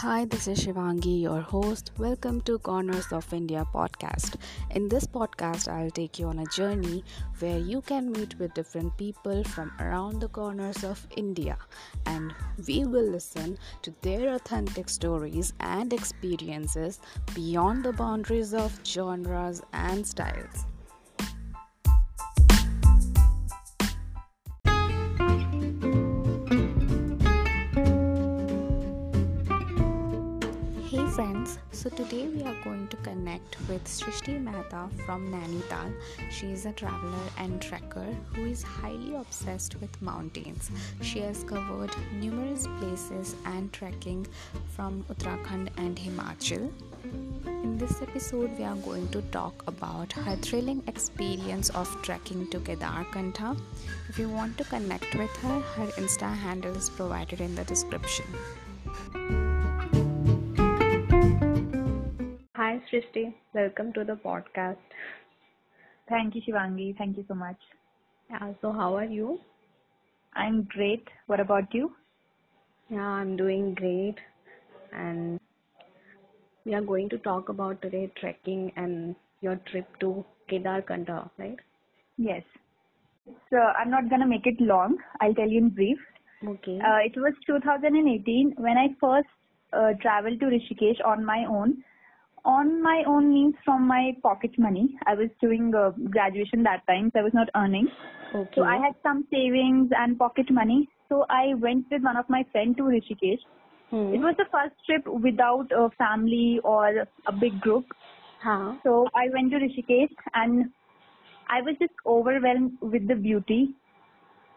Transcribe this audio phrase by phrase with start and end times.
[0.00, 1.90] Hi, this is Shivangi, your host.
[1.98, 4.36] Welcome to Corners of India podcast.
[4.70, 7.04] In this podcast, I'll take you on a journey
[7.40, 11.58] where you can meet with different people from around the corners of India
[12.06, 12.32] and
[12.66, 17.00] we will listen to their authentic stories and experiences
[17.34, 20.64] beyond the boundaries of genres and styles.
[31.40, 35.92] Friends, so today we are going to connect with Srishti Mehta from Nainital.
[36.30, 40.70] She is a traveler and trekker who is highly obsessed with mountains.
[41.02, 41.90] She has covered
[42.20, 44.26] numerous places and trekking
[44.68, 46.70] from Uttarakhand and Himachal.
[47.46, 52.58] In this episode, we are going to talk about her thrilling experience of trekking to
[52.58, 53.58] Kedarkantha.
[54.08, 58.26] If you want to connect with her, her Insta handle is provided in the description.
[62.90, 63.32] Srishti.
[63.54, 64.76] Welcome to the podcast.
[66.08, 66.96] Thank you, Shivangi.
[66.98, 67.56] Thank you so much.
[68.28, 69.38] Yeah, so how are you?
[70.34, 71.06] I'm great.
[71.26, 71.92] What about you?
[72.88, 74.16] Yeah, I'm doing great.
[74.92, 75.38] And
[76.64, 81.58] we are going to talk about today trekking and your trip to Kedarkantha, right?
[82.16, 82.42] Yes.
[83.50, 84.98] So I'm not gonna make it long.
[85.20, 85.98] I'll tell you in brief.
[86.44, 86.80] Okay.
[86.80, 89.28] Uh, it was 2018 when I first
[89.72, 91.84] uh, traveled to Rishikesh on my own
[92.44, 94.96] on my own means from my pocket money.
[95.06, 97.88] I was doing uh, graduation that time, so I was not earning.
[98.34, 98.50] Okay.
[98.54, 100.88] So I had some savings and pocket money.
[101.08, 103.40] So I went with one of my friends to Rishikesh.
[103.90, 104.14] Hmm.
[104.14, 107.86] It was the first trip without a family or a big group.
[108.42, 108.74] Huh.
[108.84, 110.70] So I went to Rishikesh and
[111.48, 113.74] I was just overwhelmed with the beauty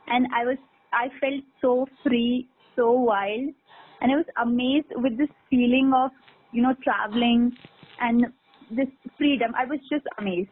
[0.07, 0.57] and I was
[0.93, 3.49] I felt so free, so wild
[4.01, 6.11] and I was amazed with this feeling of,
[6.51, 7.51] you know, traveling
[7.99, 8.25] and
[8.71, 8.87] this
[9.17, 9.53] freedom.
[9.57, 10.49] I was just amazed.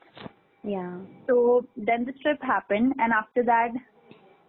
[0.63, 0.97] Yeah.
[1.27, 3.69] So then the trip happened, and after that,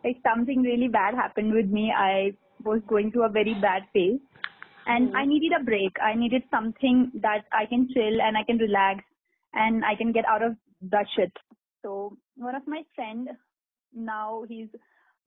[0.04, 1.92] like something really bad happened with me.
[1.96, 2.32] I
[2.64, 4.20] was going through a very bad phase,
[4.86, 5.16] and mm.
[5.16, 5.92] I needed a break.
[6.02, 9.04] I needed something that I can chill and I can relax,
[9.54, 10.56] and I can get out of
[10.90, 11.32] that shit.
[11.82, 13.28] So one of my friend,
[13.94, 14.68] now he's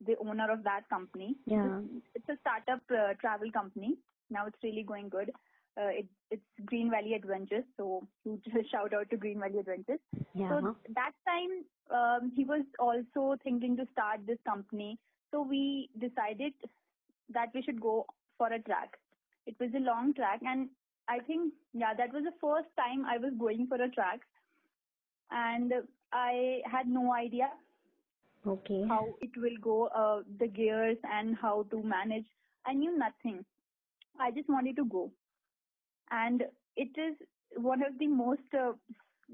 [0.06, 1.36] the owner of that company.
[1.46, 1.80] Yeah.
[2.14, 3.96] It's a startup uh, travel company.
[4.30, 5.30] Now it's really going good
[5.78, 7.64] uh, it, it's Green Valley Adventures.
[7.76, 10.00] So huge shout out to Green Valley Adventures.
[10.34, 10.48] Yeah.
[10.48, 14.98] So that time um, he was also thinking to start this company.
[15.30, 16.52] So we decided
[17.32, 18.06] that we should go
[18.38, 18.96] for a track.
[19.46, 20.68] It was a long track, and
[21.08, 24.20] I think yeah, that was the first time I was going for a track,
[25.30, 25.72] and
[26.12, 27.48] I had no idea
[28.46, 32.24] okay how it will go, uh, the gears and how to manage.
[32.64, 33.44] I knew nothing.
[34.18, 35.10] I just wanted to go
[36.10, 36.44] and
[36.76, 37.16] it is
[37.56, 38.72] one of the most uh,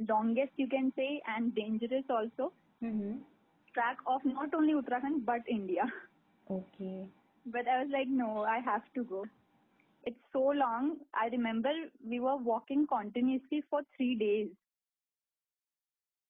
[0.09, 2.53] longest you can say and dangerous also
[2.83, 3.17] mm-hmm.
[3.75, 5.83] track of not only Uttarakhand but India.
[6.51, 7.07] Okay.
[7.47, 9.25] But I was like, no, I have to go.
[10.05, 10.97] It's so long.
[11.15, 11.71] I remember
[12.07, 14.49] we were walking continuously for three days.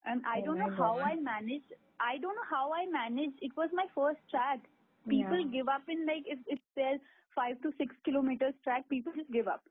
[0.04, 0.78] And I oh don't know God.
[0.78, 1.72] how I managed.
[2.00, 3.38] I don't know how I managed.
[3.40, 4.60] It was my first track.
[5.08, 5.52] People yeah.
[5.52, 7.00] give up in like if if there's
[7.34, 9.62] five to six kilometers track, people just give up.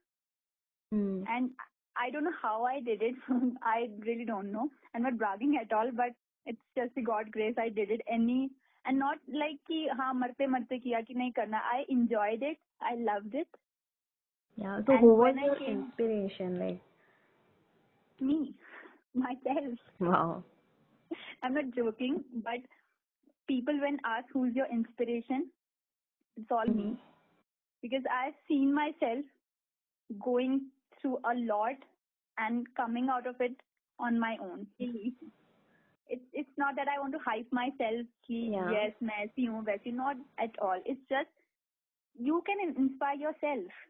[0.95, 1.25] Mm.
[1.29, 1.51] And
[1.97, 3.15] I don't know how I did it.
[3.63, 4.69] I really don't know.
[4.95, 6.13] I'm not bragging at all, but
[6.45, 7.55] it's just the God grace.
[7.59, 8.51] I did it any
[8.87, 11.61] and not like कि हाँ मरते मरते किया कि नहीं करना.
[11.73, 12.59] I enjoyed it.
[12.81, 13.49] I loved it.
[14.57, 14.81] Yeah.
[14.87, 16.59] So and who was when your I came, inspiration?
[16.59, 16.81] Like
[18.21, 18.55] me,
[19.15, 19.79] myself.
[20.01, 20.43] wow.
[21.43, 22.61] I'm not joking, but
[23.49, 25.49] people when ask who's your inspiration,
[26.37, 26.79] it's all mm-hmm.
[26.79, 26.97] me
[27.83, 29.25] because I've seen myself
[30.23, 30.63] going
[31.01, 31.77] through a lot
[32.39, 33.57] and coming out of it
[33.99, 34.67] on my own.
[36.09, 38.07] It's it's not that I want to hype myself.
[38.27, 38.71] Ki, Yeah.
[38.71, 39.93] Yes, मैं ऐसी हूँ वैसी.
[39.95, 40.81] Not at all.
[40.85, 41.33] It's just
[42.29, 43.81] you can in- inspire yourself.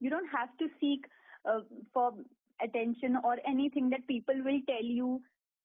[0.00, 1.06] You don't have to seek
[1.44, 1.60] uh,
[1.92, 2.12] for
[2.62, 5.20] attention or anything that people will tell you.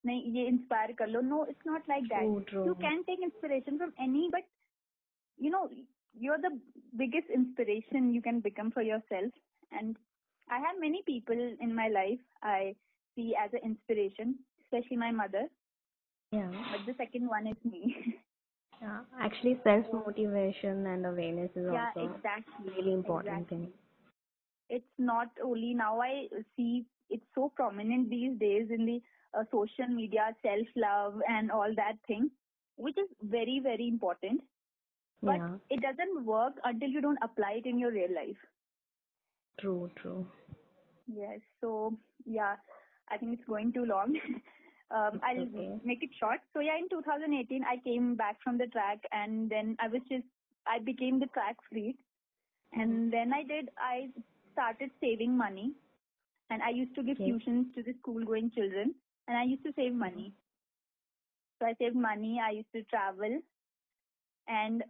[0.05, 1.21] नहीं ये inspire कर लो.
[1.29, 2.27] No, it's not like that.
[2.27, 2.65] True, true.
[2.65, 4.43] You can take inspiration from any, but
[5.37, 5.69] you know
[6.25, 6.51] you're the
[7.01, 9.41] biggest inspiration you can become for yourself.
[9.71, 9.97] And
[10.50, 12.74] I have many people in my life I
[13.14, 15.48] see as an inspiration, especially my mother.
[16.32, 16.50] Yeah.
[16.50, 18.16] But the second one is me.
[18.82, 19.00] Yeah.
[19.20, 22.72] Actually, self motivation and awareness is yeah, also exactly.
[22.76, 23.56] really important exactly.
[23.56, 23.68] thing.
[24.68, 26.26] It's not only now I
[26.56, 29.00] see it's so prominent these days in the
[29.38, 32.30] uh, social media, self love and all that thing,
[32.76, 34.42] which is very very important.
[35.22, 35.54] But yeah.
[35.70, 38.36] it doesn't work until you don't apply it in your real life.
[39.60, 40.26] True, true.
[41.06, 41.40] Yes.
[41.60, 42.56] So yeah,
[43.10, 44.14] I think it's going too long.
[44.90, 45.80] um, I'll okay.
[45.84, 46.40] make it short.
[46.52, 50.24] So yeah, in 2018, I came back from the track, and then I was just
[50.66, 51.96] I became the track freak,
[52.72, 54.08] and then I did I
[54.52, 55.72] started saving money,
[56.50, 57.26] and I used to give Okay.
[57.26, 58.94] tuitions to the school-going children,
[59.28, 60.32] and I used to save money.
[61.60, 62.40] So I saved money.
[62.44, 63.40] I used to travel,
[64.48, 64.82] and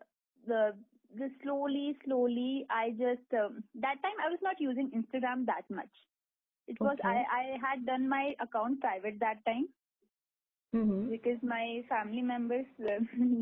[0.46, 0.74] the
[1.16, 5.90] the slowly, slowly, I just um, that time I was not using Instagram that much.
[6.68, 7.08] It was Okay.
[7.08, 9.68] I I had done my account private that time
[10.74, 11.08] Mm-hmm.
[11.10, 12.98] because my family members uh,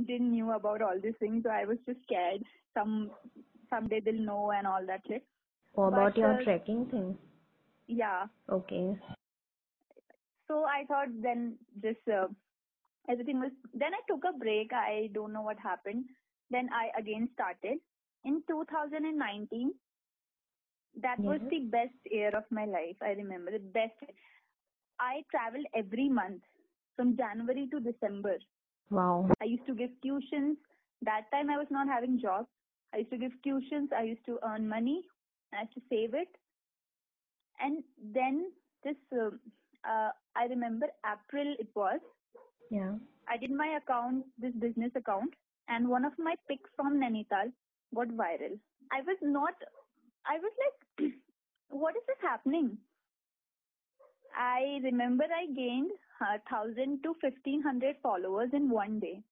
[0.07, 2.43] didn't knew about all these things, so I was just scared.
[2.75, 3.11] Some
[3.71, 5.25] someday they'll know and all that shit.
[5.73, 7.17] What about But, your uh, trekking thing?
[7.87, 8.27] Yeah.
[8.51, 8.99] Okay.
[10.47, 12.27] So I thought then just uh,
[13.09, 13.53] everything was.
[13.73, 14.73] Then I took a break.
[14.75, 16.05] I don't know what happened.
[16.53, 17.79] Then I again started
[18.25, 19.73] in 2019.
[21.01, 22.97] That was the best year of my life.
[23.01, 23.97] I remember the best.
[25.01, 26.43] I traveled every month
[26.97, 28.37] from January to December.
[28.91, 29.31] Wow.
[29.41, 30.57] I used to give tuitions.
[31.01, 32.47] That time I was not having job.
[32.95, 33.93] I used to give tuitions.
[33.97, 35.03] I used to earn money.
[35.55, 36.29] I used to save it.
[37.59, 37.83] And
[38.13, 38.53] then
[38.85, 39.31] this, uh,
[39.89, 42.01] uh, I remember April it was.
[42.71, 42.93] Yeah.
[43.29, 45.33] I did my account, this business account,
[45.69, 47.53] and one of my pics from Nainital
[47.95, 48.59] got viral.
[48.93, 49.55] I was not,
[50.27, 51.13] I was like,
[51.71, 52.79] what is this happening?
[54.37, 59.23] I remember I gained uh, 1000 to 1500 followers in one day.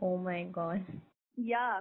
[0.00, 0.84] Oh my god.
[1.36, 1.80] Yeah.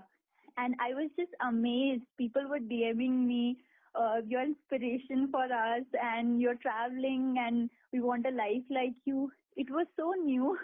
[0.58, 2.04] And I was just amazed.
[2.18, 3.58] People were DMing me,
[3.96, 9.32] uh, you're inspiration for us and you're traveling and we want a life like you.
[9.56, 10.58] It was so new.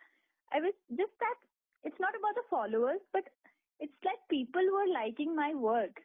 [0.52, 1.34] I was just that
[1.84, 3.24] it's not about the followers, but
[3.80, 6.00] it's like people were liking my work.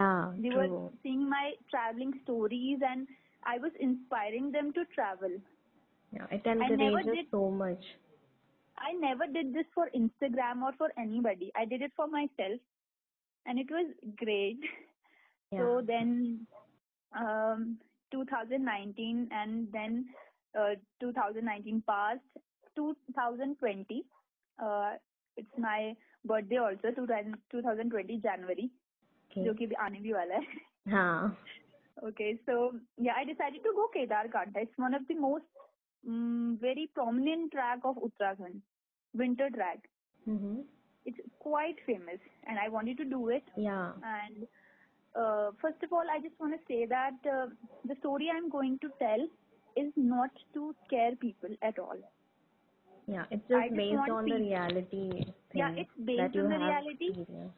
[0.00, 0.68] Yeah, They true.
[0.68, 3.06] were seeing my traveling stories and
[3.46, 5.30] I was inspiring them to travel.
[6.12, 7.84] Yeah, it never encourages did- so much.
[8.76, 11.52] I never did this for Instagram or for anybody.
[11.54, 12.60] I did it for myself
[13.46, 14.58] and it was great.
[15.52, 15.58] Yeah.
[15.60, 16.46] So then
[17.16, 17.78] um
[18.10, 20.06] 2019 and then
[20.58, 22.20] uh, 2019 passed
[22.76, 24.04] 2020
[24.62, 24.92] uh,
[25.36, 25.94] it's my
[26.24, 28.70] birthday also 2020 January, twenty जनवरी
[29.44, 31.36] जो कि आने
[32.06, 32.54] okay so
[33.00, 35.44] yeah i decided to go kedarkantha it's one of the most
[36.08, 38.60] mm, very prominent track of uttarakhand
[39.14, 39.78] winter track.
[40.28, 40.60] Mm-hmm.
[41.06, 43.44] It's quite famous and i wanted to do it.
[43.56, 43.92] Yeah.
[44.02, 44.46] And
[45.14, 47.46] uh, first of all i just want to say that uh,
[47.84, 49.26] the story i'm going to tell
[49.76, 51.98] is not to scare people at all.
[53.07, 53.25] Yeah.
[53.31, 54.49] It's I just just based want on the peace.
[54.49, 55.09] reality
[55.51, 57.09] thing Yeah, it's based that you on the have reality.
[57.09, 57.57] experienced.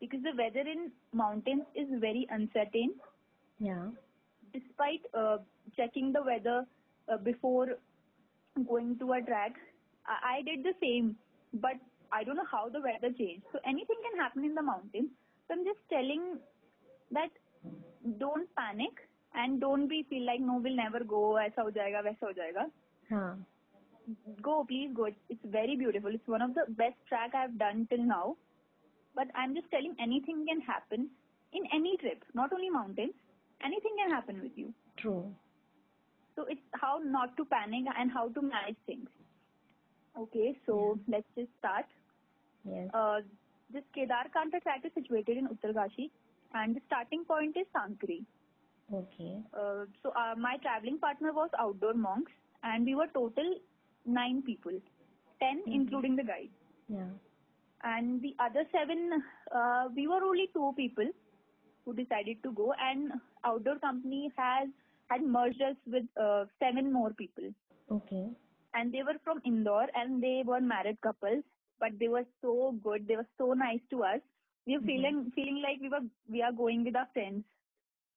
[0.00, 2.94] Because the weather in mountains is very uncertain.
[3.58, 3.86] Yeah.
[4.52, 5.38] despite uh,
[5.76, 6.64] checking the weather
[7.12, 7.68] uh, before
[8.68, 9.54] going to a track,
[10.06, 11.16] I, I did the same,
[11.54, 11.78] but
[12.12, 13.44] I don't know how the weather changed.
[13.52, 15.10] So anything can happen in the mountains.
[15.48, 16.38] So I'm just telling
[17.12, 17.30] that
[18.18, 18.94] don't panic
[19.34, 21.22] and don't be feel like no, we'll never go.
[21.38, 22.70] ऐसा हो जाएगा, वैसा हो जाएगा.
[23.12, 23.46] हाँ.
[24.41, 25.05] Go, please go.
[25.05, 26.13] It's, it's very beautiful.
[26.13, 28.37] It's one of the best track I've done till now.
[29.15, 31.09] But I'm just telling anything can happen
[31.53, 33.13] in any trip, not only mountains.
[33.63, 34.73] Anything can happen with you.
[34.97, 35.33] True.
[36.35, 39.09] So it's how not to panic and how to manage things.
[40.17, 41.85] Okay, so let's just start.
[42.63, 42.89] Yes.
[42.93, 43.19] Uh,
[43.71, 46.09] this Kedarkantha track is situated in Uttarkashi
[46.53, 48.23] and the starting point is Sankri.
[48.93, 49.37] Okay.
[49.53, 52.31] Uh, so uh, my traveling partner was Outdoor Monks
[52.63, 53.55] and we were total
[54.05, 54.79] nine people,
[55.41, 55.73] 10 Mhm.
[55.79, 56.51] including the guide.
[56.87, 57.09] Yeah.
[57.83, 61.09] And the other seven, uh, we were only two people
[61.85, 63.13] who decided to go and
[63.43, 64.69] Outdoor Company has
[65.09, 67.53] had merged us with uh, seven more people.
[67.91, 68.29] Okay.
[68.73, 71.43] and they were from Indore and they were married couples,
[71.79, 73.07] but they were so good.
[73.07, 74.21] They were so nice to us.
[74.67, 74.89] We were Mhm.
[74.91, 76.03] feeling feeling like we were
[76.35, 77.45] we are going with our friends.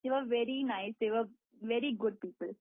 [0.05, 0.95] They were very nice.
[1.01, 1.27] They were
[1.73, 2.53] very good people.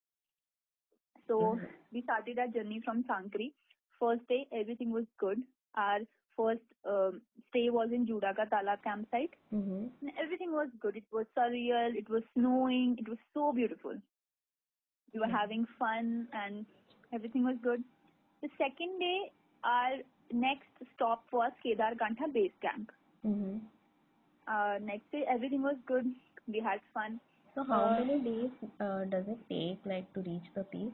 [1.32, 1.68] So Mhm.
[1.94, 3.52] we started our journey from Sankri.
[4.00, 5.44] First day everything was good.
[5.76, 6.00] Our
[6.38, 9.36] first um, stay was in Judaka Talab campsite.
[9.54, 10.10] Mm-hmm.
[10.24, 10.98] Everything was good.
[10.98, 11.96] It was surreal.
[12.04, 12.98] It was snowing.
[13.00, 13.96] It was so beautiful.
[15.14, 15.38] We were Yeah.
[15.40, 16.66] having fun and
[17.14, 17.84] everything was good.
[18.42, 19.32] The second day,
[19.64, 19.98] our
[20.32, 22.92] next stop was Kedarkantha base camp.
[23.26, 23.58] Mm-hmm.
[24.48, 26.06] Uh, next day, everything was good.
[26.48, 27.20] We had fun.
[27.56, 30.94] So how Uh, many days uh, does it take like to reach the peak?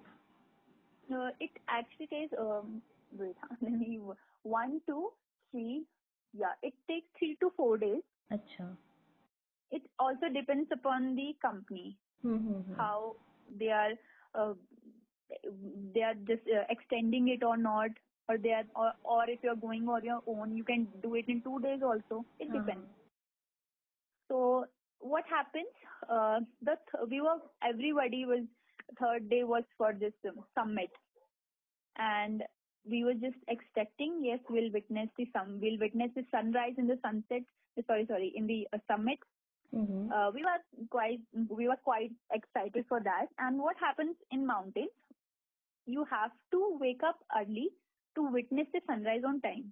[1.13, 3.99] Uh, it actually takes um wait, let me
[4.43, 5.09] one, two,
[5.51, 5.83] three.
[6.33, 8.03] Yeah, it takes three to four days.
[8.31, 8.77] Acha.
[9.71, 12.75] it also depends upon the company Mm-hmm.
[12.77, 13.15] how
[13.59, 13.91] they are
[14.35, 14.53] uh,
[15.93, 17.89] they are just uh, extending it or not
[18.29, 21.25] or they are or, or if you're going on your own you can do it
[21.27, 22.53] in two days also it Uh-huh.
[22.53, 22.87] depends
[24.27, 24.65] so
[24.99, 25.73] what happens
[26.09, 28.43] uh, the th- we were everybody was
[29.00, 30.89] third day was for this um, summit.
[31.98, 32.44] And
[32.89, 36.98] we were just expecting yes we'll witness the sun we'll witness the sunrise and the
[37.03, 37.41] sunset
[37.86, 39.20] sorry sorry in the uh, summit.
[39.75, 40.12] Mm-hmm.
[40.12, 43.27] uh, we were quite we were quite excited for that.
[43.38, 44.89] And what happens in mountains
[45.86, 47.70] you have to wake up early
[48.15, 49.72] to witness the sunrise on time.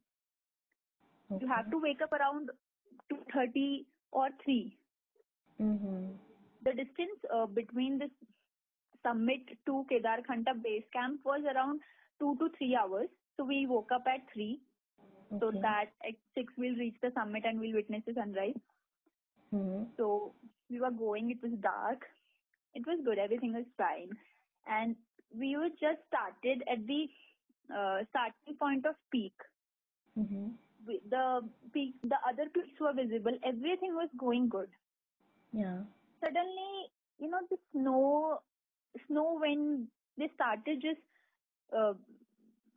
[1.41, 2.49] You have to wake up around
[3.11, 4.77] 2:30 or 3
[5.61, 6.07] Mm-hmm.
[6.63, 8.09] the distance uh, between this
[9.05, 11.81] summit to Kedarkantha base camp was around
[12.19, 14.47] 2 to 3 hours so we woke up at 3
[15.39, 18.61] so that at 6 we'll reach the summit and we'll witness the sunrise
[19.53, 19.83] Mm-hmm.
[19.97, 20.33] So
[20.69, 22.01] we were going, it was dark.
[22.73, 24.09] It was good, everything was fine.
[24.67, 24.95] And
[25.37, 27.07] we were just started at the
[27.73, 29.33] uh, starting point of peak.
[30.19, 30.47] Mm-hmm.
[30.87, 31.41] We- The
[31.73, 33.37] peak, the other peaks were visible.
[33.45, 34.69] Everything was going good.
[35.53, 35.79] Yeah.
[36.23, 36.73] Suddenly,
[37.19, 38.41] you know, the snow,
[39.07, 39.87] snow when
[40.17, 41.01] they started just
[41.75, 41.93] uh,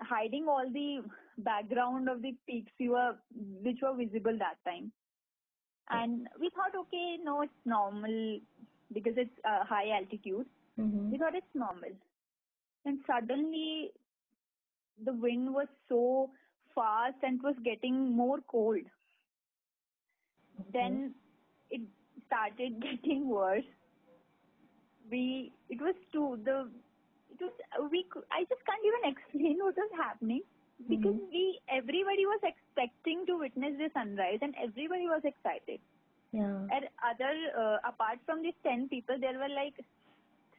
[0.01, 1.03] hiding all the
[1.39, 3.17] background of the peaks we were,
[3.63, 4.93] which were visible that time.
[5.91, 8.41] And we thought, okay, no, it's normal
[8.93, 10.45] because it's uh, high altitude.
[10.79, 11.11] Mm-hmm.
[11.11, 11.91] We thought it's normal.
[12.85, 13.91] And suddenly,
[15.05, 16.31] the wind was so
[16.75, 18.81] fast and it was getting more cold.
[20.73, 21.15] Then
[21.71, 21.83] it
[22.27, 23.65] started getting worse.
[25.11, 26.69] We, it was too, the,
[27.31, 27.53] it was,
[27.91, 30.43] we, I just can't even explain what was happening
[30.89, 31.31] because Mhm.
[31.31, 35.81] we, everybody was expecting to witness the sunrise and everybody was excited.
[36.33, 36.69] Yeah.
[36.71, 39.75] And other, uh, apart from these 10 people, there were like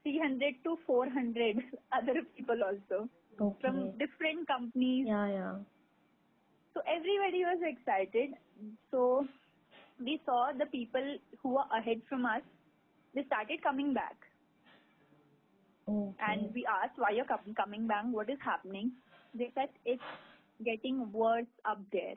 [0.03, 1.57] 300 to 400
[1.93, 3.09] other people also
[3.41, 3.57] Okay.
[3.61, 5.07] from different companies.
[5.07, 5.55] Yeah, yeah.
[6.73, 8.31] So everybody was excited.
[8.91, 9.27] So
[9.99, 12.41] we saw the people who were ahead from us,
[13.13, 14.15] they started coming back.
[15.89, 16.15] Okay.
[16.29, 18.03] And we asked, why you're com- coming back?
[18.11, 18.91] What is happening?
[19.33, 20.03] They said, it's
[20.63, 22.15] getting worse up there.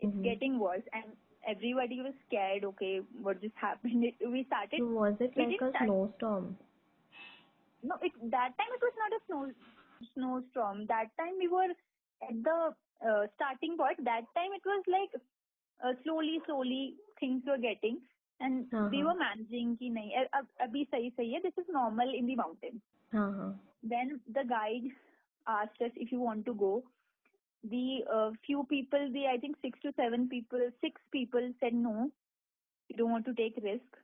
[0.00, 0.22] It's Mhm.
[0.24, 0.82] getting worse.
[0.92, 4.04] And everybody was scared, okay, what just happened?
[4.04, 6.56] It, we started So was it like a start- snowstorm?
[7.82, 9.52] No, it that time it was not a snow
[10.14, 10.86] snowstorm.
[10.86, 11.68] That time we were
[12.28, 12.74] at the
[13.06, 14.02] uh, starting point.
[14.04, 15.12] That time it was like
[15.84, 18.00] uh, slowly, slowly things were getting,
[18.40, 20.24] and were managing की नहीं
[20.60, 22.80] अभी सही सही है this is normal in the mountain
[23.88, 24.90] then the guide
[25.46, 26.78] asked if you want to go
[27.64, 28.02] the
[28.46, 33.10] few people the I think six two seven people six people said no you don't
[33.10, 33.98] want to take risk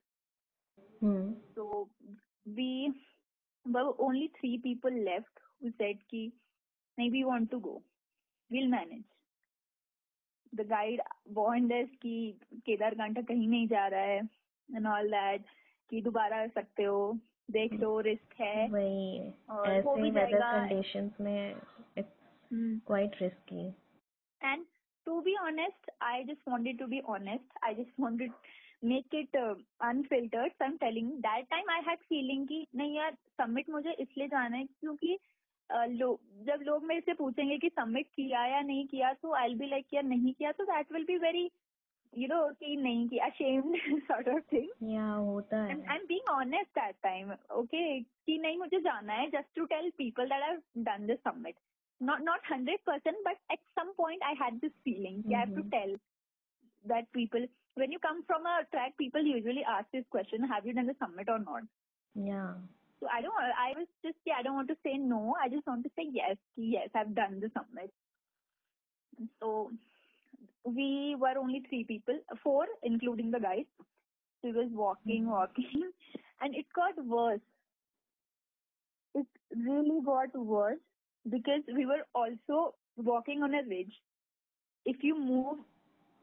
[1.54, 1.82] so
[2.48, 2.88] we
[3.66, 6.26] only three people left who said की
[6.98, 7.82] नहीं we want to go
[8.50, 9.04] we'll manage
[10.54, 11.02] the guide
[11.32, 12.32] bond की
[12.66, 14.18] केदार कांटा कहीं नहीं जा रहा है
[14.74, 15.44] and all that
[15.90, 17.18] कि दोबारा आ सकते हो
[17.50, 21.60] देख लो रिस्क है। वही और वो कंडीशंस में
[22.52, 23.66] quite risky
[24.44, 24.64] and
[25.06, 28.32] to be honest I just wanted to be honest I just wanted
[28.84, 33.92] make it unfiltered I telling that time I had feeling कि नहीं यार सबमिट मुझे
[33.92, 35.18] इसलिए जाना है क्योंकि
[35.72, 39.66] लो, जब लोग मेरे से पूछेंगे कि सबमिट किया या नहीं किया तो आई बी
[39.70, 41.50] लाइक या नहीं किया। तो that will be very
[42.12, 44.68] you know कि नहीं किया शेम्ड सॉर्ट ऑफ़ थिंग
[45.26, 49.54] होता है। I am being honest that time okay कि नहीं मुझे जाना है just
[49.56, 51.56] to tell people that I done this submit
[52.00, 55.68] not not hundred percent but at some point I had this feeling I have to
[55.76, 55.96] tell
[56.84, 57.48] that people
[57.78, 60.94] when you come from a track people usually ask this question have you done the
[61.02, 61.66] summit or not?
[62.14, 62.54] Yeah.
[63.00, 65.36] So I don't I was just yeah, I don't want to say no.
[65.42, 67.92] I just want to say yes yes I've done the summit.
[69.40, 69.70] So
[70.64, 73.66] we were only three people four including the guys.
[74.42, 75.30] We was walking Mhm.
[75.30, 75.92] walking.
[76.40, 77.40] And it got worse.
[79.14, 80.80] It really got worse
[81.28, 83.94] because we were also walking on a ridge.
[84.84, 85.64] If you move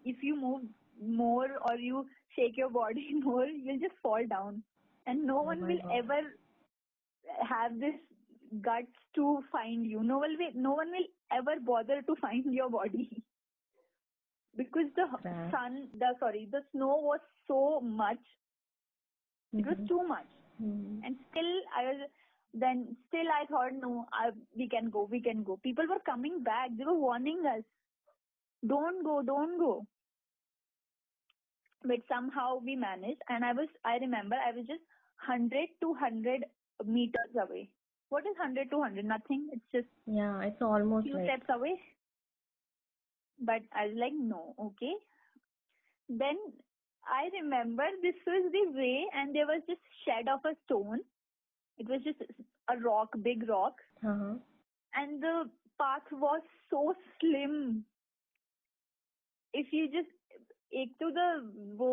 [0.05, 0.63] if you move
[1.01, 4.63] more or you shake your body more you'll just fall down.
[5.05, 5.91] And no Oh one will God.
[5.91, 6.21] ever
[7.49, 7.95] have this
[8.61, 12.69] guts to find you no one will no one will ever bother to find your
[12.69, 13.23] body
[14.57, 15.51] because the Right.
[15.51, 18.23] sun the sorry the snow was so much
[19.57, 19.87] it was Mhm.
[19.87, 20.27] too much
[20.61, 21.03] Mhm.
[21.03, 22.09] and still I was
[22.53, 26.43] then still I thought no I, we can go we can go people were coming
[26.43, 27.63] back they were warning us
[28.67, 29.85] don't go don't go
[31.83, 33.21] but somehow we managed.
[33.29, 34.81] And I was, I remember, I was just
[35.27, 36.45] 100 to 100
[36.84, 37.68] meters away.
[38.08, 39.04] What is 100 to 100?
[39.04, 39.48] Nothing.
[39.52, 41.80] It's just Yeah, it's almost few like steps away.
[43.40, 44.92] But I was like, no, okay.
[46.08, 46.36] Then
[47.06, 51.00] I remember this was the way, and there was this shed of a stone.
[51.78, 52.20] It was just
[52.68, 53.74] a rock, big rock,
[54.06, 54.34] uh-huh.
[54.94, 55.50] and the
[55.80, 57.84] path was so slim.
[59.54, 60.08] If you just
[60.74, 61.28] एक तो the
[61.78, 61.90] वो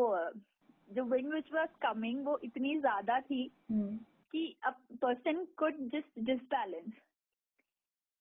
[0.95, 3.97] the wind which was coming वो इतनी ज्यादा थी Hmm.
[4.33, 4.73] कि a
[5.03, 6.97] person could just disbalance.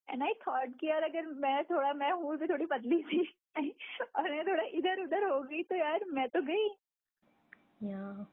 [0.08, 3.18] And I thought कि यार अगर मैं थोड़ा मैं हूँ भी थोड़ी पतली सी
[4.16, 6.68] और मैं थोड़ा इधर उधर हो गई तो यार मैं तो गई
[7.86, 8.24] Yeah.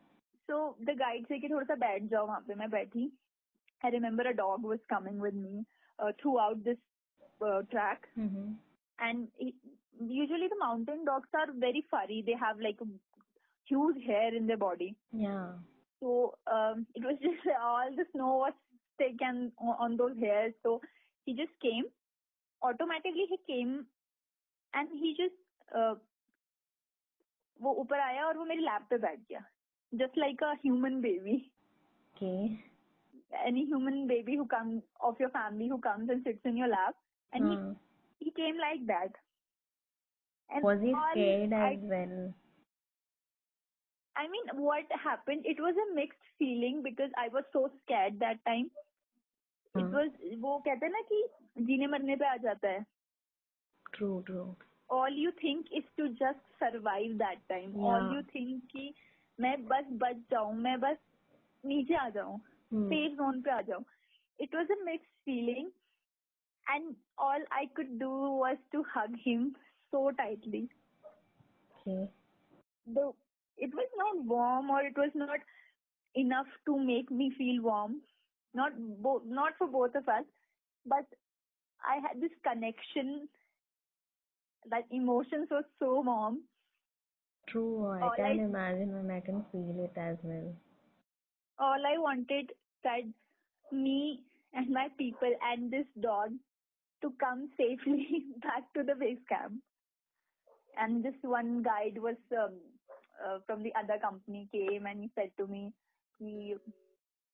[0.50, 3.12] So the guide से कि थोड़ा सा बैठ जाओ वहाँ पे मैं बैठी
[3.82, 5.66] I remember a dog was coming with me
[6.00, 6.78] uh, throughout this
[7.42, 8.54] uh, track Mm-hmm.
[9.00, 9.54] and it,
[10.00, 12.88] usually the mountain dogs are very furry they have like a
[13.68, 15.52] huge hair in their body Yeah.
[16.00, 18.54] So um, it was just all the snow was
[18.98, 20.54] thick and on those hairs.
[20.64, 20.82] So
[21.26, 21.86] he just came.
[22.64, 23.86] Automatically he came
[24.74, 25.36] and he just
[25.76, 25.96] uh,
[27.62, 29.46] वो ऊपर आया और वो मेरी lap पे बैठ गया
[30.00, 31.36] just like a human baby
[32.16, 32.60] Okay.
[33.46, 36.96] any human baby who comes of your family who comes and sits in your lap
[37.34, 39.18] and Uh, he, he came like that
[40.50, 42.34] and was he all scared I, as well?
[44.16, 48.44] I mean what happened it was a mixed feeling because I was so scared that
[48.46, 48.70] time
[49.76, 49.96] it Hmm.
[49.98, 51.24] was वो कहते हैं ना कि
[51.68, 52.86] जीने मरने पे आ जाता है
[53.94, 54.56] True, true.
[54.90, 58.14] all you think is to just survive that time all Yeah.
[58.16, 58.94] you think कि
[59.40, 60.98] मैं बस बच जाऊं मैं बस
[61.64, 62.38] नीचे आ जाऊं
[62.72, 62.90] Hmm.
[62.94, 63.84] safe zone पे आ जाऊं
[64.40, 65.72] it was a mixed feeling
[66.68, 68.12] and all I could do
[68.44, 69.48] was to hug him
[69.94, 70.68] so tightly
[71.82, 72.10] Okay.
[72.88, 73.12] the
[73.61, 75.41] it was not warm or it was not
[76.15, 78.01] enough to make me feel warm
[78.55, 78.73] not
[79.09, 80.25] both not for both of us
[80.87, 81.07] but
[81.95, 83.29] i had this connection
[84.71, 86.41] that emotions were so warm
[87.49, 87.87] True.
[87.89, 90.55] I All can I- imagine and I can feel it as well.
[91.59, 92.53] all i wanted
[92.85, 93.05] that
[93.73, 96.33] me and my people and this dog
[97.03, 99.63] to come safely back to the base camp
[100.77, 102.55] and this one guide was um,
[103.26, 105.64] uh, from the other company came and he said to me
[106.22, 106.54] कि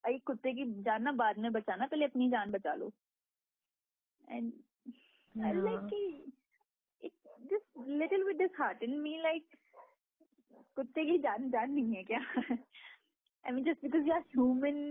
[0.04, 2.92] अरे कुत्ते की जान ना बाद में बचाना पहले अपनी जान बचा लो
[4.38, 4.54] and
[5.46, 5.90] I was like Yeah.
[5.94, 6.34] कि
[7.02, 7.14] it
[7.52, 9.58] just little bit disheartened me like
[10.78, 12.22] कुत्ते की जान जान नहीं है क्या
[13.46, 14.82] I mean just because you are human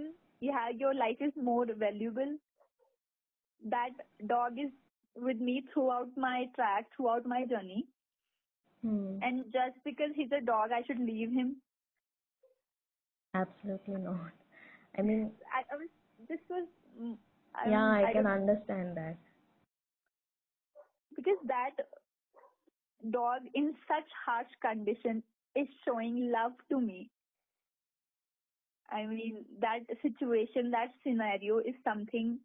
[0.40, 2.36] you have your life is more valuable
[3.62, 3.92] that
[4.26, 4.72] dog is
[5.16, 7.82] with me throughout my track throughout my journey
[8.85, 9.19] Hmm.
[9.21, 11.57] and just because he's a dog I should leave him
[13.35, 14.33] Absolutely not.
[14.97, 15.89] I mean, I, I was
[16.29, 16.67] this was
[16.99, 17.17] mm,
[17.55, 19.17] I yeah, mean, I can understand that.
[21.15, 21.71] because that
[23.11, 25.23] dog in such harsh condition
[25.55, 27.09] is showing love to me.
[28.89, 32.39] I mean, that situation, that scenario is something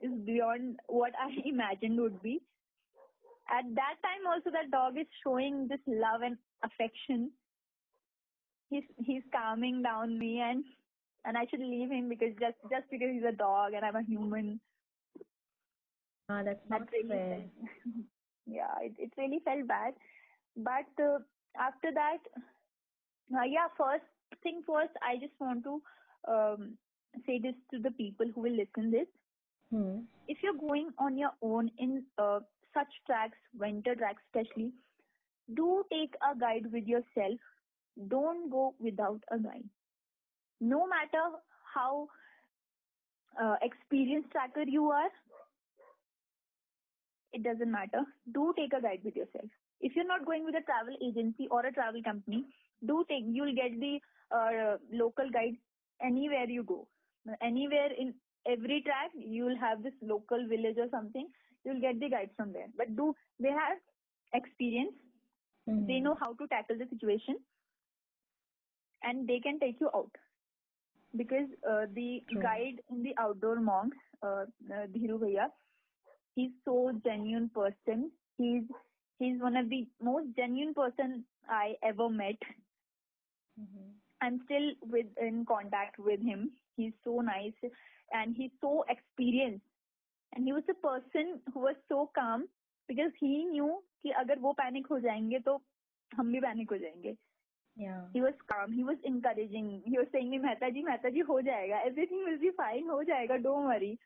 [0.00, 2.40] is beyond what I imagined would be.
[3.50, 7.32] At that time also that dog is showing this love and affection.
[8.70, 10.64] He's he's calming down me and
[11.24, 14.02] and I should leave him because just just because he's a dog and I'm a
[14.02, 14.60] human
[16.30, 17.42] Ah, that's that not really fair.
[18.46, 19.94] yeah it, it really felt bad
[20.56, 21.18] but uh,
[21.58, 22.18] after that
[23.34, 24.04] uh, yeah first
[24.42, 25.82] thing first i just want to
[26.28, 26.76] um,
[27.26, 29.08] say this to the people who will listen this
[29.70, 30.00] Hmm.
[30.28, 32.40] if you're going on your own in uh,
[32.74, 34.72] such tracks winter tracks especially
[35.54, 37.38] do take a guide with yourself
[38.08, 39.68] don't go without a guide
[40.60, 41.24] no matter
[41.74, 42.08] how
[43.42, 45.10] uh, experienced tracker you are
[47.32, 48.02] it doesn't matter.
[48.32, 49.46] Do take a guide with yourself.
[49.80, 52.44] If you're not going with a travel agency or a travel company,
[52.86, 53.24] do take.
[53.26, 53.98] You'll get the
[54.34, 55.56] uh, local guide
[56.02, 56.86] anywhere you go.
[57.42, 58.14] Anywhere in
[58.46, 61.28] every track, you'll have this local village or something.
[61.64, 62.68] You'll get the guides from there.
[62.76, 63.78] But do they have
[64.34, 64.94] experience?
[65.66, 65.86] Hmm.
[65.86, 67.36] They know how to tackle the situation,
[69.02, 70.10] and they can take you out.
[71.16, 72.42] Because uh, the True.
[72.42, 75.48] guide in the outdoor monks, uh, uh, Dhiru Bhaiya,
[76.34, 78.10] he's so genuine person.
[78.38, 78.62] He's
[79.18, 82.36] he's one of the most genuine person I ever met.
[83.60, 83.94] Mhm.
[84.20, 86.50] I'm still with in contact with him.
[86.76, 87.54] He's so nice
[88.12, 89.64] and he's so experienced.
[90.32, 92.42] And he was a person who was so calm
[92.88, 93.68] because he new
[94.02, 95.60] कि अगर वो panic हो जाएँगे तो
[96.10, 97.16] हम भी panic हो जाएँगे।
[98.14, 102.38] He was calm he was encouraging he Mehta ji Mehta ji हो जाएगा एवरीथिंग विल
[102.38, 103.96] बी फाइन हो जाएगा don't worry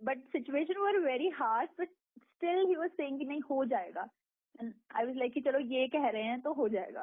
[0.00, 1.88] but situation were very hard but
[2.22, 4.08] still he was saying नहीं हो जाएगा।
[4.60, 7.02] एंड आई वॉज़ लाइक कि चलो ये कह रहे हैं तो हो जाएगा।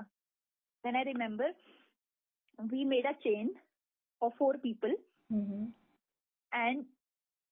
[0.83, 1.53] Then I remember
[2.59, 3.53] we made a chain
[4.21, 4.97] of four people
[6.51, 6.85] and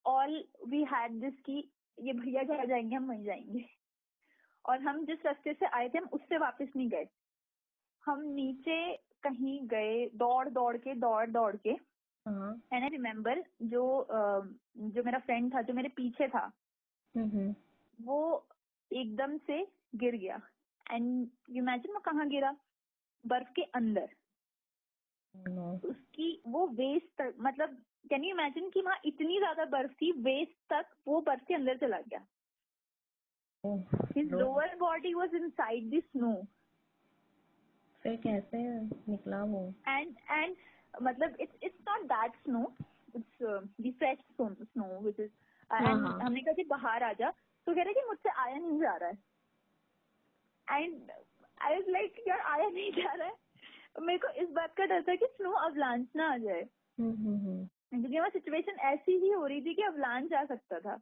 [0.06, 0.34] all
[0.72, 1.64] we had this कि
[1.98, 3.66] ये भैया जहाँ जाएँगे हम वहीं जाएँगे
[4.66, 7.08] और हम जिस रास्ते से आए थे हम उससे वापस नहीं गए
[8.04, 8.78] हम नीचे
[9.24, 11.70] कहीं गए दौड़ दौड़ के दौड़ दौड़ के.
[11.70, 13.84] एंड आई रिमेम्बर जो
[14.78, 16.52] जो मेरा फ्रेंड था जो मेरे पीछे था
[17.18, 17.54] Mm-hmm.
[18.02, 18.48] वो
[18.92, 19.58] एकदम से
[19.96, 20.40] गिर गया
[20.92, 22.52] एंड इमेजिन वो कहाँ गिरा
[23.28, 24.10] बर्फ़ के अंदर.
[25.90, 27.78] उसकी वो वेस्ट तक मतलब
[28.10, 31.78] कैन यू इमेजिन कि वहाँ इतनी ज़्यादा बर्फ़ थी वेस्ट तक वो बर्फ़ के अंदर
[31.78, 32.26] चला गया?
[34.18, 36.34] His lower body was inside the snow
[38.04, 38.58] फिर कैसे
[39.12, 39.74] निकला वो?
[39.88, 40.56] And and
[41.02, 41.56] मतलब it's
[43.42, 45.32] uh, the fresh snow snow which is
[45.72, 47.30] uh, and हाँ। हमने कहा कि बाहर आ जा।
[47.68, 49.18] तो कह रहे कि मुझसे आया नहीं जा रहा है।
[50.84, 51.12] एंड
[51.62, 53.36] आई वाज लाइक यार आया नहीं जा रहा है।
[53.96, 56.62] मेरे को इस बात का डर था कि स्नो अवलांच ना आ जाए।
[56.98, 57.68] Mm-hmm.
[57.90, 61.00] क्योंकि वहाँ सिचुएशन ऐसी ही हो रही थी कि अवलांच आ सकता था।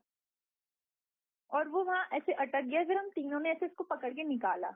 [1.52, 4.74] और वो वहाँ ऐसे अटक गया फिर हम तीनों ने ऐसे इसको पकड़ के निकाला।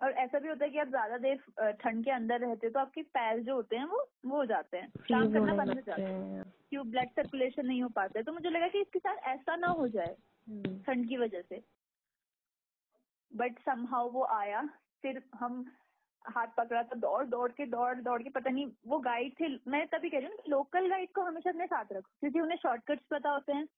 [0.00, 2.80] और ऐसा भी होता है कि आप ज़्यादा देर ठंड के अंदर रहते हो तो
[2.80, 6.02] आपके पैर जो होते हैं वो वो हो जाते हैं। काम करना बंद हो जाता
[6.02, 9.56] है। क्यों ब्लड सर्कुलेशन नहीं हो पाता है। तो मुझे लगा कि इसके साथ ऐसा
[9.56, 10.16] ना हो जाए
[10.48, 11.56] हम्म, ठंड की वजह से।
[13.36, 14.62] बट समहाउ वो आया
[15.02, 15.64] फिर हम
[16.24, 19.86] हाथ पकड़ा तो दौड़ दौड़ के दौड़ दौड़ के पता नहीं वो गाइड थे मैं
[19.86, 23.30] तभी कह रही हूँ लोकल गाइड को हमेशा अपने साथ रखो क्योंकि उन्हें शॉर्टकट्स पता
[23.30, 23.68] होते हैं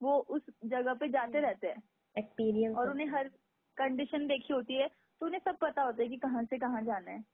[0.00, 1.82] वो उस जगह पे जाते रहते हैं।
[2.18, 3.28] एक्सपीरियंस और उन्हें हर
[3.76, 7.10] कंडीशन देखी होती है तो उन्हें सब पता होता है कि कहाँ से कहाँ जाना
[7.10, 7.24] है।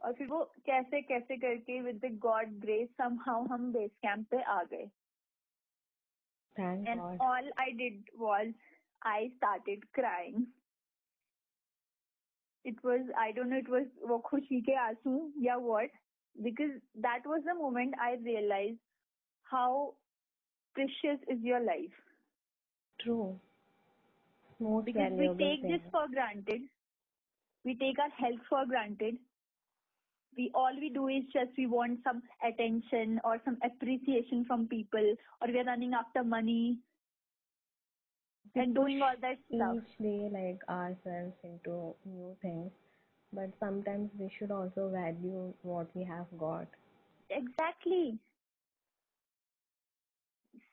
[0.00, 2.88] और फिर वो कैसे कैसे करके with the God grace
[3.26, 4.90] somehow हम बेस कैंप पे आ गए।
[6.56, 8.54] God all I did was
[9.03, 10.47] I started crying.
[12.63, 15.89] It was I don't know it was वो खुशी के आंसू या what
[16.35, 16.73] because
[17.05, 18.79] that was the moment I realized
[19.43, 19.93] how
[20.73, 22.01] precious is your life
[23.03, 23.17] true
[24.61, 26.67] most because we valuable take this for granted
[27.65, 29.17] we take our health for granted
[30.37, 35.07] we all we do is just we want some attention or some appreciation from people
[35.41, 36.77] or we are running after money
[38.54, 42.70] and doing all that stuff each day like ourselves into new things
[43.32, 46.66] but sometimes we should also value what we have got
[47.32, 48.18] Exactly.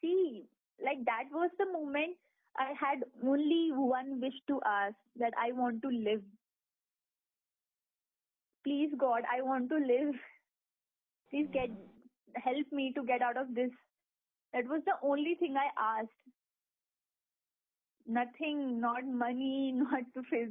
[0.01, 0.43] See,
[0.83, 2.15] like that was the moment
[2.57, 6.21] I had only one wish to ask that I want to live.
[8.65, 10.15] Please God, I want to live.
[11.29, 12.41] Please get mm-hmm.
[12.43, 13.71] help me to get out of this.
[14.53, 16.09] That was the only thing I asked.
[18.09, 20.01] Nothing, not money, not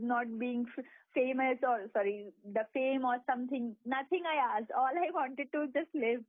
[0.01, 3.75] not being f- famous or sorry, the fame or something.
[3.85, 4.71] Nothing I asked.
[4.77, 6.23] All I wanted to just live.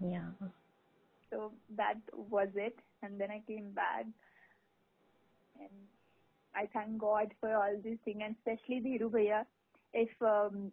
[0.00, 0.30] yeah
[1.30, 2.78] So that was it.
[3.02, 4.06] And then I came back.
[5.60, 5.70] And
[6.54, 9.44] I thank God for all these things, and especially Dhiru Bhaiya.
[9.92, 10.72] If um,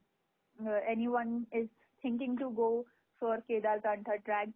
[0.65, 1.67] uh, anyone is
[2.01, 2.86] thinking to go
[3.19, 4.49] for Kedar Kantha track,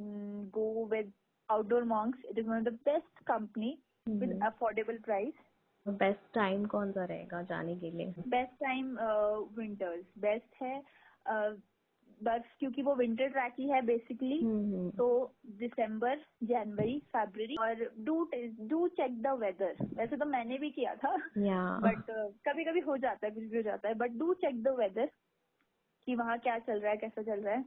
[0.00, 1.06] mm, go with
[1.48, 2.18] Outdoor Monks.
[2.30, 4.46] It is one of the best company with Mhm.
[4.50, 5.44] affordable price.
[5.86, 8.14] Best time कौन सा रहेगा जाने के लिए?
[8.28, 8.96] Best time
[9.56, 10.82] winters best है
[11.26, 11.56] uh,
[12.22, 15.06] बर्फ़ क्योंकि वो विंटर ट्रैक ही है बेसिकली हम्म, तो
[15.46, 18.30] दिसंबर जनवरी फरवरी और do
[18.68, 21.16] do check the weather वैसे तो मैंने भी किया था।
[21.82, 22.10] बट
[22.48, 25.10] कभी कभी हो जाता है कुछ भी हो जाता है। But do check the weather
[26.06, 27.62] कि वहाँ क्या चल रहा है कैसा चल रहा है।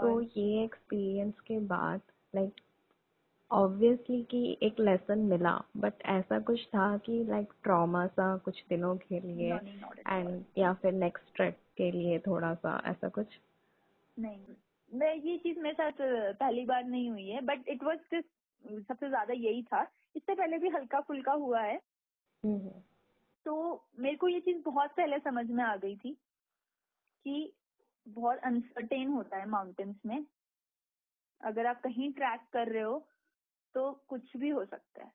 [0.00, 2.00] तो ये एक्सपीरियंस के बाद
[2.34, 2.60] लाइक
[3.52, 8.96] ऑब्वियसली कि एक लेसन मिला बट ऐसा कुछ था कि लाइक ट्रॉमा सा कुछ दिनों
[8.96, 9.52] के लिए.
[10.08, 13.38] एंड या फिर नेक्स्ट ट्रिप के लिए थोड़ा सा ऐसा कुछ?
[14.16, 14.38] नहीं
[14.90, 15.92] मैं ये चीज़ मेरे साथ
[16.34, 19.82] पहली बार नहीं हुई है बट इट वाज सबसे ज़्यादा यही था।
[20.16, 21.76] इससे पहले भी हल्का फुल्का हुआ है।
[22.42, 22.70] हम्म,
[23.46, 26.12] तो मेरे को ये चीज़ बहुत पहले समझ में आ गई थी
[27.26, 27.52] कि
[28.06, 30.24] बहुत अनसर्टेन होता है माउंटेन्स में।
[31.40, 33.06] अगर आप कहीं ट्रैक कर रहे हो
[33.74, 35.10] तो कुछ भी हो सकता है।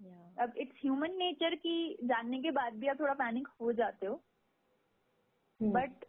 [0.00, 4.06] या अब इट्स ह्यूमन नेचर की जानने के बाद भी आप थोड़ा पैनिक हो जाते
[4.06, 4.22] हो।
[5.60, 6.04] बट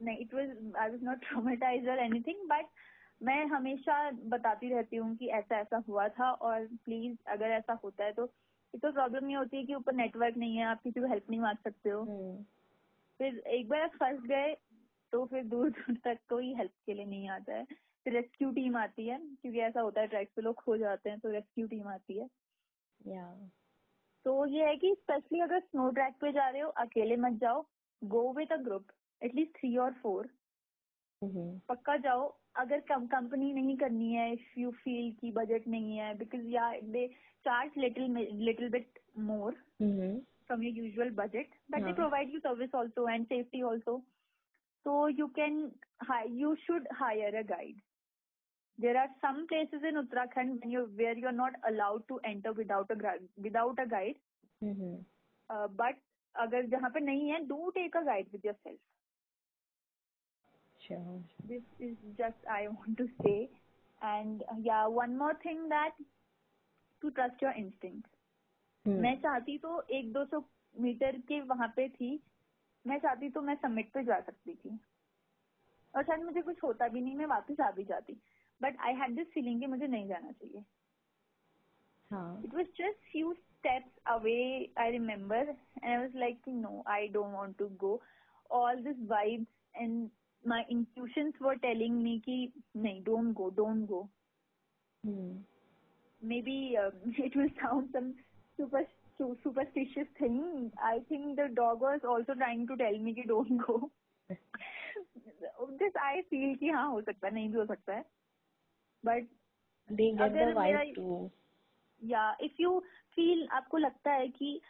[0.00, 2.66] नहीं it was I was not traumatize और एनीथिंग बट
[3.22, 8.04] मैं हमेशा बताती रहती हूँ कि ऐसा ऐसा हुआ था और प्लीज़ अगर ऐसा होता
[8.04, 8.24] है तो
[8.74, 11.30] एक तो प्रॉब्लम ये होती है कि ऊपर नेटवर्क नहीं है आप किसी को हेल्प
[11.30, 12.42] नहीं मांग सकते हो। हम्म
[13.20, 14.54] फिर एक बार आप फंस गए
[15.12, 17.66] तो फिर दूर दूर तक कोई हेल्प के लिए नहीं आता है।
[18.04, 21.18] फिर रेस्क्यू टीम आती है क्योंकि ऐसा होता है ट्रैक पे लोग खो जाते हैं
[21.18, 22.28] तो रेस्क्यू टीम आती है।
[23.06, 23.50] या
[24.24, 27.66] तो ये है कि स्पेशली अगर स्नो ट्रैक पे जा रहे हो अकेले मत जाओ।
[28.04, 28.86] Go with a group
[29.22, 30.28] at least three or four
[31.68, 36.14] पक्का जाओ। अगर कम कंपनी नहीं करनी है इफ़ यू फील की बजट नहीं है
[36.18, 37.08] बिकॉज़ या they
[37.44, 39.54] charge little little bit more
[40.46, 40.60] from
[41.16, 41.98] budget, but they Yeah.
[41.98, 43.94] provide you service also and safety also.
[44.86, 45.70] So you can
[46.02, 47.80] hi- you should hire a guide.
[48.78, 52.90] There are some places in Uttarakhand when you where you're not allowed to enter without
[52.90, 52.96] a
[53.40, 54.16] without a guide.
[54.62, 55.04] Hmm
[55.50, 56.00] Uh, but
[56.34, 58.78] अगर जहाँ पे नहीं है, do take a guide with yourself.
[60.80, 63.50] sure This is just I want to say.
[64.02, 65.92] And uh, yeah, one more thing that
[67.02, 68.08] to trust your instinct.
[68.86, 72.08] हम्म मैं चाहती तो एक दो सौ मीटर के वहाँ पे थी
[72.86, 74.78] मैं चाहती तो मैं समिट पे जा सकती थी
[75.94, 78.14] और शायद मुझे कुछ होता भी नहीं मैं वापस आ भी जाती
[78.64, 80.64] but I had this feeling कि मुझे नहीं जाना चाहिए।
[82.44, 84.38] It was just few steps away
[84.78, 88.00] I remember and I was like no I don't want to go
[88.50, 90.08] all this vibes and
[90.44, 92.36] my intuitions were telling me कि
[92.76, 94.02] नहीं don't go don't go
[96.42, 96.58] maybe
[97.24, 98.10] it will sound some
[98.58, 98.84] super
[99.20, 103.90] superstitious thing I think the dog was also trying to tell me कि don't go
[105.80, 108.04] just I feel कि हाँ हो सकता है नहीं भी हो सकता है।
[109.08, 109.26] Get
[109.98, 111.30] the अगर vibe मेरा- too
[112.04, 112.80] या इफ़ यू
[113.14, 114.60] फील आपको लगता है कि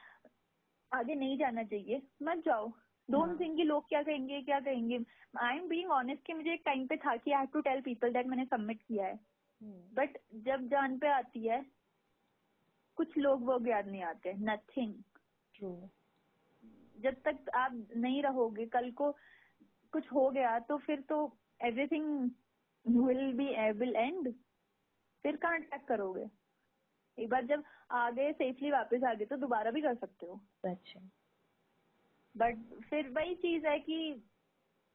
[0.92, 2.72] आगे नहीं जाना चाहिए मत जाओ।
[3.10, 4.98] डोंट हाँ। थिंक कि लोग क्या कहेंगे क्या कहेंगे।
[5.38, 7.80] आई एम बीइंग ऑनेस्ट कि मुझे एक टाइम पे था कि I have to tell
[7.80, 9.14] people that मैंने सबमिट किया है।
[9.62, 11.66] हम्म। बट जब जान पे आती है
[12.96, 14.94] कुछ लोग वो याद नहीं आते नथिंग
[15.54, 15.88] true
[17.00, 19.12] जब तक आप नहीं रहोगे कल को
[19.92, 22.30] कुछ हो गया तो फिर तो everything
[22.86, 23.46] will be
[23.78, 24.32] will and
[25.24, 26.26] फिर कहाँ ट्रैक करोगे।
[27.18, 30.40] एक बार जब आ गए सेफली वापस आ गए तो दोबारा भी कर सकते हो।
[30.66, 30.74] है
[32.34, 34.22] बट फिर वही चीज़ है कि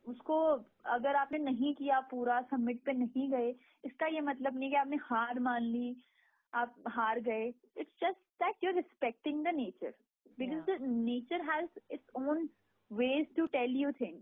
[0.06, 0.40] उसको
[0.86, 4.98] अगर आपने नहीं किया पूरा सबमिट पे नहीं गए इसका ये मतलब नहीं कि आपने
[5.02, 5.96] हार मान ली
[6.54, 7.48] आप हार गए।
[7.78, 9.94] It's just that you are respecting the nature
[10.40, 12.50] because the nature has its own
[12.92, 14.22] ways to tell you things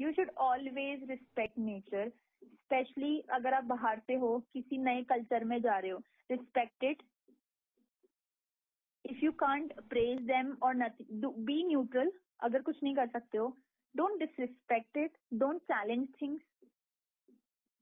[0.00, 2.08] you should always respect nature
[2.42, 5.98] specially अगर आप बाहर से हो किसी नए कल्चर में जा रहे हो.
[6.30, 7.02] Respect it
[9.04, 10.74] if you can't praise them or
[11.48, 12.12] be neutral
[12.48, 13.48] अगर कुछ नहीं कर सकते हो
[13.94, 16.42] don't disrespect it don't challenge things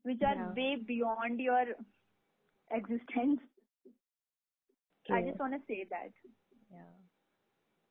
[0.05, 1.75] which are way beyond your
[2.71, 3.39] existence
[5.07, 6.27] I just want to say that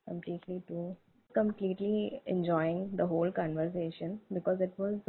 [0.07, 0.91] completely true.
[1.37, 4.99] Completely enjoying the whole conversation because it was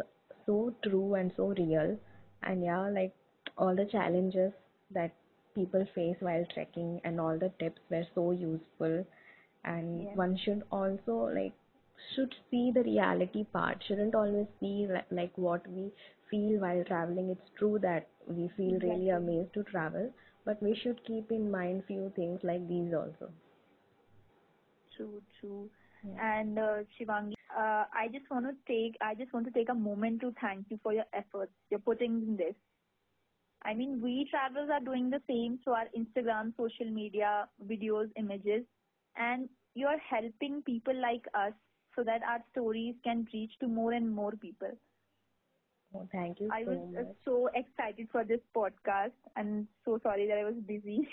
[0.46, 1.98] so true and so real.
[2.42, 3.14] And yeah, like
[3.56, 4.52] all the challenges
[4.90, 5.12] that
[5.54, 9.06] people face while trekking and all the tips were so useful.
[9.64, 10.14] And Yes.
[10.14, 11.54] one should also like
[12.14, 13.82] should see the reality part.
[13.82, 15.92] Shouldn't always see li- like what we
[16.30, 17.30] feel while traveling.
[17.30, 19.10] It's true that we feel really Exactly.
[19.10, 20.12] amazed to travel,
[20.44, 23.30] but we should keep in mind few things like these also.
[24.96, 25.70] True, true.
[26.20, 29.74] And uh, Shivangi, uh, I just want to take I just want to take a
[29.74, 32.54] moment to thank you for your efforts you're putting in this.
[33.62, 38.64] I mean, we travelers are doing the same through our Instagram, social media, videos, images,
[39.16, 41.52] and you're helping people like us
[41.94, 44.70] so that our stories can reach to more and more people.
[45.94, 47.16] Oh, thank you I so was uh, much.
[47.24, 51.06] so excited for this podcast and so sorry that I was busy,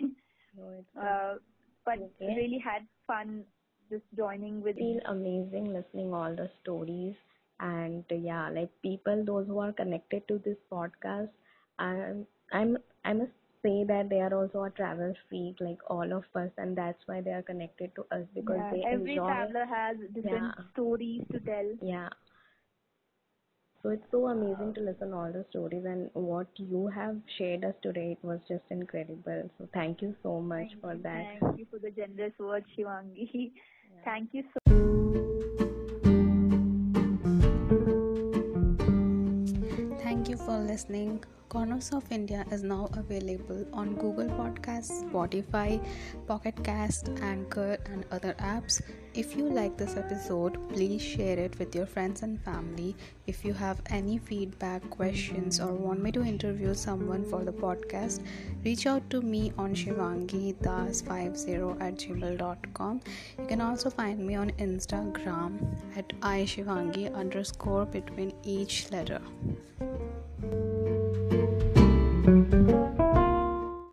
[0.58, 1.36] No, it's uh,
[1.86, 2.36] but Okay.
[2.36, 3.44] really had fun
[3.90, 7.16] just joining with feel amazing listening all the stories
[7.60, 11.30] and yeah, like people those who are connected to this podcast,
[11.80, 13.32] I'm I'm I must
[13.64, 17.22] say that they are also a travel freak like all of us, and that's why
[17.22, 19.22] they are connected to us because Yeah, they every enjoy.
[19.22, 20.64] traveler has different Yeah.
[20.74, 21.78] stories to tell.
[21.82, 22.10] Yeah.
[23.82, 27.76] So it's so amazing to listen all the stories and what you have shared us
[27.82, 28.14] today.
[28.14, 29.50] It was just incredible.
[29.58, 31.28] So thank you so much Thank for that.
[31.42, 33.52] Thank you for the generous words, Shivangi.
[34.04, 34.60] Thank you so
[40.04, 41.24] Thank you for listening.
[41.56, 45.82] Corners of India is now available on Google Podcasts, Spotify,
[46.28, 48.82] Pocket Cast, Anchor, and other apps.
[49.14, 52.94] If you like this episode, please share it with your friends and family.
[53.26, 58.22] If you have any feedback, questions, or want me to interview someone for the podcast,
[58.66, 63.00] reach out to me on shivangidas50 at gmail.com.
[63.40, 65.58] You can also find me on Instagram
[65.96, 69.22] at ishivangi underscore between each letter.